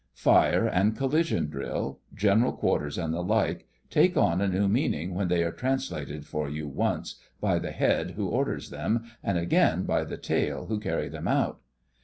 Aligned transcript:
Fire 0.15 0.65
and 0.65 0.97
collision 0.97 1.47
drill, 1.47 1.99
general 2.15 2.53
quarters 2.53 2.97
and 2.97 3.13
the 3.13 3.21
like 3.21 3.67
take 3.91 4.17
on 4.17 4.39
new 4.51 4.67
meaning 4.67 5.13
when 5.13 5.27
they 5.27 5.43
are 5.43 5.51
translated 5.51 6.25
for 6.25 6.49
you 6.49 6.67
once, 6.67 7.17
by 7.39 7.59
the 7.59 7.69
Head 7.69 8.13
who 8.15 8.25
orders 8.27 8.71
them 8.71 9.03
and 9.23 9.37
again 9.37 9.83
by 9.83 10.03
the 10.03 10.17
tail 10.17 10.65
who 10.65 10.79
carry 10.79 11.07
them 11.07 11.27
out. 11.27 11.61